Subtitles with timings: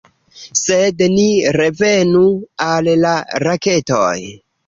[0.59, 1.25] Sed ni
[1.57, 2.23] revenu
[2.71, 3.11] al la
[3.47, 4.17] raketoj.